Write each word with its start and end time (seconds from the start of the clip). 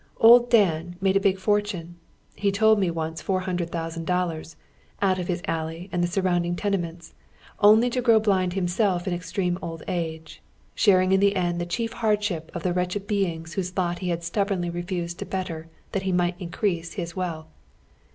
"Old 0.29 0.49
Dan" 0.49 0.95
made 0.99 1.15
a 1.15 1.19
big 1.19 1.37
fortune— 1.37 1.95
he 2.35 2.51
told 2.51 2.79
me 2.79 2.89
once 2.89 3.21
four 3.21 3.41
hundred 3.41 3.69
thousand 3.69 4.05
dollars— 4.07 4.55
out 5.03 5.19
of 5.19 5.27
his 5.27 5.43
alley 5.47 5.89
and 5.91 6.01
the 6.01 6.07
surrounding 6.07 6.55
tenements, 6.55 7.13
only 7.59 7.87
to 7.91 8.01
grow 8.01 8.19
blind 8.19 8.53
himself 8.53 9.07
in 9.07 9.13
extreme 9.13 9.59
old 9.61 9.83
age, 9.87 10.41
sharing 10.73 11.11
in 11.11 11.19
the 11.19 11.35
end 11.35 11.61
the 11.61 11.67
chief 11.67 11.93
hardship 11.93 12.49
of 12.55 12.63
the 12.63 12.73
wretched 12.73 13.05
beings 13.05 13.53
whose 13.53 13.77
lot 13.77 13.99
he 13.99 14.09
had 14.09 14.23
stubbornly 14.23 14.71
refused 14.71 15.19
to 15.19 15.25
better 15.27 15.67
that 15.91 16.01
he 16.01 16.11
might 16.11 16.41
increase 16.41 16.93
his 16.93 17.15
wealth. 17.15 17.45